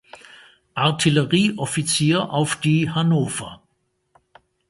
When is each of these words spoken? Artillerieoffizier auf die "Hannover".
Artillerieoffizier 0.73 2.27
auf 2.33 2.55
die 2.55 2.89
"Hannover". 2.89 3.61